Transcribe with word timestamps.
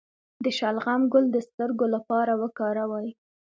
د 0.43 0.45
شلغم 0.57 1.01
ګل 1.13 1.25
د 1.31 1.37
سترګو 1.47 1.85
لپاره 1.95 2.31
وکاروئ 2.41 3.09